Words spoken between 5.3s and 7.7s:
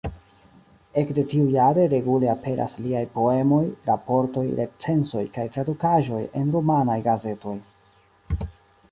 kaj tradukaĵoj en rumanaj gazetoj.